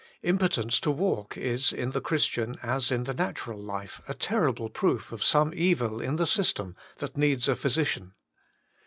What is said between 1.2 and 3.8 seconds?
is, in the Christian, as in the natural